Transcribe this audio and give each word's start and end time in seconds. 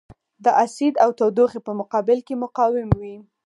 د 0.43 0.45
اسید 0.63 0.93
او 1.03 1.09
تودوخې 1.19 1.59
په 1.67 1.71
مقابل 1.79 2.19
کې 2.27 2.39
مقاوم 2.43 2.89
وي. 2.99 3.15